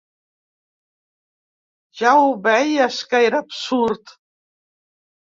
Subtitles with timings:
[1.99, 4.15] Ja ho veies, que era absurd.